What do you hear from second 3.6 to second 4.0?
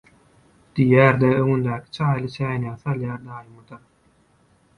tarap.